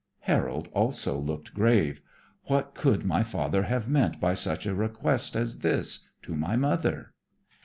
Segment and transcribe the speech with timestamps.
[0.21, 2.01] Harold also looked grave.
[2.45, 7.13] "What could my father have meant by such a request as this to my mother?"